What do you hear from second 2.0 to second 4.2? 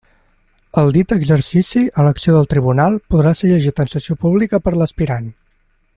elecció del tribunal, podrà ser llegit en sessió